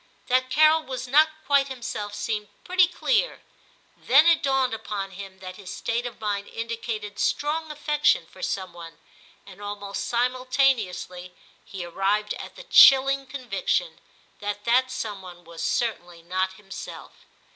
[0.29, 3.43] That Carol was not quite himself seemed pretty clear;
[3.95, 8.73] then it dawned upon him that his state of mind indicated strong affection for some
[8.73, 8.97] one,
[9.45, 13.99] and almost simultaneously he arrived at the chilling conviction
[14.39, 17.11] that that some one was certainly not himself.